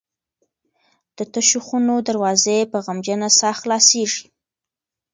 د 1.17 1.19
تشو 1.33 1.59
خونو 1.65 1.93
دروازې 2.07 2.57
په 2.71 2.77
غمجنه 2.85 3.29
ساه 3.39 3.55
خلاصیږي. 3.61 4.25